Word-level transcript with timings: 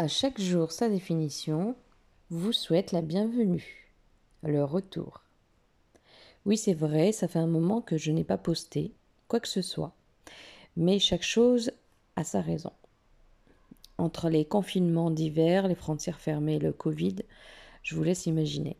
À 0.00 0.06
chaque 0.06 0.40
jour 0.40 0.70
sa 0.70 0.88
définition 0.88 1.74
vous 2.30 2.52
souhaite 2.52 2.92
la 2.92 3.02
bienvenue, 3.02 3.90
le 4.44 4.62
retour. 4.62 5.22
Oui, 6.46 6.56
c'est 6.56 6.72
vrai, 6.72 7.10
ça 7.10 7.26
fait 7.26 7.40
un 7.40 7.48
moment 7.48 7.80
que 7.80 7.96
je 7.96 8.12
n'ai 8.12 8.22
pas 8.22 8.38
posté 8.38 8.92
quoi 9.26 9.40
que 9.40 9.48
ce 9.48 9.60
soit, 9.60 9.92
mais 10.76 11.00
chaque 11.00 11.24
chose 11.24 11.72
a 12.14 12.22
sa 12.22 12.40
raison. 12.40 12.72
Entre 13.98 14.28
les 14.28 14.44
confinements 14.44 15.10
d'hiver, 15.10 15.66
les 15.66 15.74
frontières 15.74 16.20
fermées, 16.20 16.60
le 16.60 16.72
Covid, 16.72 17.16
je 17.82 17.96
vous 17.96 18.04
laisse 18.04 18.26
imaginer. 18.26 18.76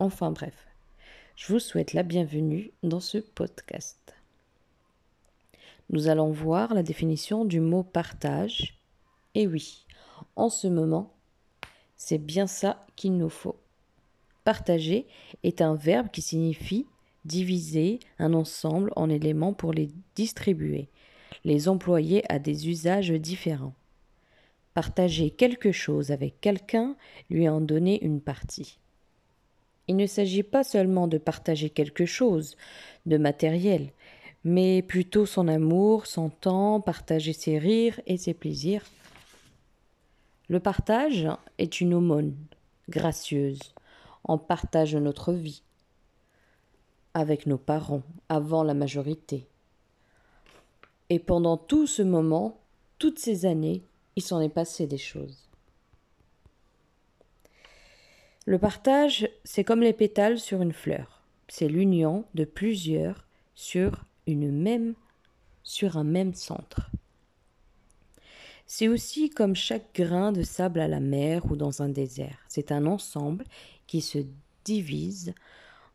Enfin 0.00 0.32
bref, 0.32 0.66
je 1.36 1.52
vous 1.52 1.60
souhaite 1.60 1.92
la 1.92 2.02
bienvenue 2.02 2.72
dans 2.82 2.98
ce 2.98 3.18
podcast. 3.18 4.14
Nous 5.90 6.08
allons 6.08 6.32
voir 6.32 6.74
la 6.74 6.82
définition 6.82 7.44
du 7.44 7.60
mot 7.60 7.84
partage. 7.84 8.80
Et 9.36 9.46
oui, 9.46 9.86
en 10.36 10.48
ce 10.48 10.66
moment, 10.66 11.12
c'est 11.96 12.18
bien 12.18 12.46
ça 12.46 12.86
qu'il 12.96 13.16
nous 13.16 13.28
faut. 13.28 13.56
Partager 14.44 15.06
est 15.42 15.60
un 15.60 15.74
verbe 15.74 16.08
qui 16.10 16.22
signifie 16.22 16.86
diviser 17.24 17.98
un 18.18 18.32
ensemble 18.32 18.92
en 18.96 19.10
éléments 19.10 19.52
pour 19.52 19.72
les 19.72 19.90
distribuer, 20.14 20.88
les 21.44 21.68
employer 21.68 22.22
à 22.32 22.38
des 22.38 22.68
usages 22.68 23.10
différents. 23.10 23.74
Partager 24.74 25.30
quelque 25.30 25.72
chose 25.72 26.10
avec 26.10 26.40
quelqu'un, 26.40 26.96
lui 27.30 27.48
en 27.48 27.60
donner 27.60 28.02
une 28.02 28.20
partie. 28.20 28.78
Il 29.88 29.96
ne 29.96 30.06
s'agit 30.06 30.42
pas 30.42 30.64
seulement 30.64 31.08
de 31.08 31.18
partager 31.18 31.70
quelque 31.70 32.06
chose 32.06 32.56
de 33.06 33.18
matériel, 33.18 33.90
mais 34.44 34.82
plutôt 34.82 35.26
son 35.26 35.48
amour, 35.48 36.06
son 36.06 36.30
temps, 36.30 36.80
partager 36.80 37.32
ses 37.32 37.58
rires 37.58 38.00
et 38.06 38.16
ses 38.16 38.34
plaisirs 38.34 38.84
le 40.48 40.60
partage 40.60 41.28
est 41.58 41.80
une 41.80 41.92
aumône 41.92 42.34
gracieuse. 42.88 43.74
On 44.24 44.38
partage 44.38 44.96
notre 44.96 45.32
vie 45.32 45.62
avec 47.12 47.46
nos 47.46 47.58
parents 47.58 48.02
avant 48.28 48.62
la 48.62 48.74
majorité. 48.74 49.46
Et 51.10 51.18
pendant 51.18 51.56
tout 51.56 51.86
ce 51.86 52.02
moment, 52.02 52.60
toutes 52.98 53.18
ces 53.18 53.44
années, 53.44 53.82
il 54.16 54.22
s'en 54.22 54.40
est 54.40 54.48
passé 54.48 54.86
des 54.86 54.98
choses. 54.98 55.48
Le 58.46 58.58
partage, 58.58 59.28
c'est 59.44 59.64
comme 59.64 59.82
les 59.82 59.92
pétales 59.92 60.38
sur 60.38 60.62
une 60.62 60.72
fleur. 60.72 61.22
C'est 61.48 61.68
l'union 61.68 62.24
de 62.34 62.44
plusieurs 62.44 63.26
sur 63.54 64.04
une 64.26 64.50
même 64.50 64.94
sur 65.62 65.98
un 65.98 66.04
même 66.04 66.32
centre. 66.32 66.90
C'est 68.70 68.86
aussi 68.86 69.30
comme 69.30 69.56
chaque 69.56 69.94
grain 69.94 70.30
de 70.30 70.42
sable 70.42 70.80
à 70.80 70.88
la 70.88 71.00
mer 71.00 71.50
ou 71.50 71.56
dans 71.56 71.80
un 71.80 71.88
désert. 71.88 72.38
C'est 72.48 72.70
un 72.70 72.84
ensemble 72.84 73.46
qui 73.86 74.02
se 74.02 74.18
divise 74.64 75.34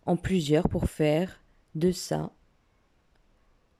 en 0.08 0.18
plusieurs 0.18 0.68
pour 0.68 0.90
faire 0.90 1.39
de 1.76 1.92
ça 1.92 2.32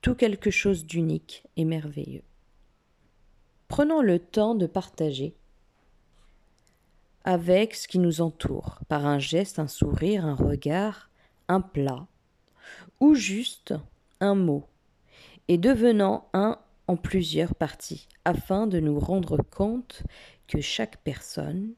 tout 0.02 0.14
quelque 0.14 0.52
chose 0.52 0.86
d'unique 0.86 1.44
et 1.58 1.66
merveilleux. 1.66 2.22
Prenons 3.68 4.02
le 4.02 4.20
temps 4.20 4.53
de 4.53 4.68
partager 4.68 5.34
avec 7.24 7.74
ce 7.74 7.88
qui 7.88 7.98
nous 7.98 8.22
entoure, 8.22 8.80
par 8.90 9.08
un 9.08 9.18
geste, 9.18 9.58
un 9.58 9.68
sourire, 9.68 10.24
un 10.26 10.36
regard, 10.36 11.09
un 11.48 11.62
plat, 11.62 12.06
ou 13.00 13.16
juste 13.16 13.74
un 14.20 14.36
mot, 14.36 14.68
et 15.48 15.58
devenant 15.58 16.28
un 16.34 16.59
en 16.88 16.98
plusieurs 16.98 17.56
parties, 17.56 18.08
afin 18.26 18.68
de 18.68 18.80
nous 18.80 19.00
rendre 19.00 19.38
compte 19.38 20.04
que 20.48 20.62
chaque 20.62 20.98
personne 20.98 21.74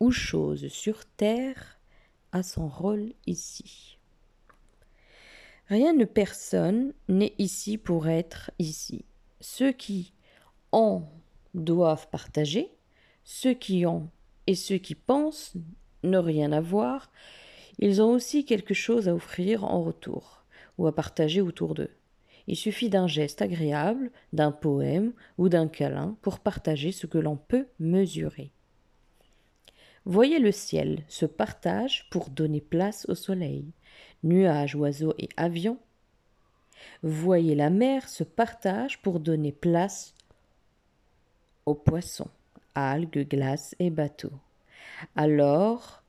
ou 0.00 0.10
chose 0.10 0.68
sur 0.68 1.04
Terre 1.04 1.78
a 2.32 2.42
son 2.42 2.68
rôle 2.68 3.12
ici. 3.26 3.98
Rien 5.68 5.94
ne 5.94 6.04
personne 6.04 6.92
n'est 7.08 7.34
ici 7.38 7.78
pour 7.78 8.08
être 8.08 8.50
ici. 8.58 9.04
Ceux 9.40 9.72
qui 9.72 10.12
ont 10.72 11.04
doivent 11.54 12.08
partager, 12.10 12.70
ceux 13.24 13.54
qui 13.54 13.86
ont 13.86 14.10
et 14.46 14.54
ceux 14.54 14.76
qui 14.78 14.94
pensent 14.94 15.54
ne 16.02 16.18
rien 16.18 16.52
avoir, 16.52 17.10
ils 17.78 18.02
ont 18.02 18.10
aussi 18.10 18.44
quelque 18.44 18.74
chose 18.74 19.08
à 19.08 19.14
offrir 19.14 19.64
en 19.64 19.82
retour 19.82 20.44
ou 20.76 20.86
à 20.86 20.94
partager 20.94 21.40
autour 21.40 21.74
d'eux. 21.74 21.90
Il 22.46 22.56
suffit 22.56 22.90
d'un 22.90 23.06
geste 23.06 23.42
agréable, 23.42 24.10
d'un 24.32 24.52
poème 24.52 25.12
ou 25.38 25.48
d'un 25.48 25.68
câlin 25.68 26.16
pour 26.22 26.40
partager 26.40 26.92
ce 26.92 27.06
que 27.06 27.18
l'on 27.18 27.36
peut 27.36 27.66
mesurer. 27.78 28.50
Voyez 30.06 30.38
le 30.38 30.52
ciel 30.52 31.02
se 31.08 31.24
partage 31.24 32.08
pour 32.10 32.28
donner 32.28 32.60
place 32.60 33.06
au 33.08 33.14
soleil, 33.14 33.64
nuages, 34.22 34.76
oiseaux 34.76 35.14
et 35.18 35.30
avions. 35.38 35.78
Voyez 37.02 37.54
la 37.54 37.70
mer 37.70 38.08
se 38.08 38.24
partage 38.24 39.00
pour 39.00 39.18
donner 39.18 39.52
place 39.52 40.14
aux 41.64 41.74
poissons, 41.74 42.28
algues, 42.74 43.26
glaces 43.26 43.74
et 43.78 43.88
bateaux. 43.88 44.38
Alors, 45.16 46.03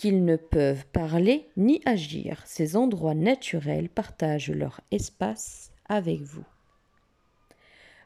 qu'ils 0.00 0.24
ne 0.24 0.36
peuvent 0.36 0.86
parler 0.86 1.50
ni 1.58 1.82
agir. 1.84 2.42
Ces 2.46 2.74
endroits 2.74 3.14
naturels 3.14 3.90
partagent 3.90 4.50
leur 4.50 4.80
espace 4.90 5.72
avec 5.90 6.22
vous. 6.22 6.46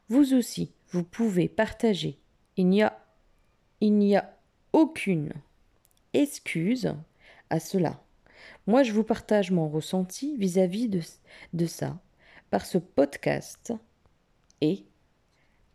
Vous 0.09 0.33
aussi, 0.33 0.73
vous 0.89 1.03
pouvez 1.03 1.47
partager. 1.47 2.19
Il 2.57 2.67
n'y 2.67 2.83
a, 2.83 3.01
il 3.79 3.93
n'y 3.93 4.17
a 4.17 4.37
aucune 4.73 5.31
excuse 6.11 6.93
à 7.49 7.61
cela. 7.61 8.03
Moi, 8.67 8.83
je 8.83 8.91
vous 8.91 9.05
partage 9.05 9.51
mon 9.51 9.69
ressenti 9.69 10.35
vis-à-vis 10.35 10.89
de, 10.89 10.99
de 11.53 11.65
ça 11.65 11.97
par 12.49 12.65
ce 12.65 12.77
podcast 12.77 13.71
et 14.59 14.83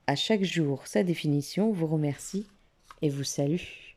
à 0.07 0.17
chaque 0.17 0.45
jour 0.45 0.87
sa 0.87 1.03
définition 1.03 1.73
vous 1.73 1.87
remercie 1.87 2.47
et 3.01 3.09
vous 3.09 3.25
salue. 3.25 3.90